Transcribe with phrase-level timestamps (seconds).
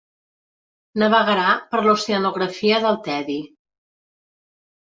[1.01, 3.37] Navegarà per l'oceanografia del tedi.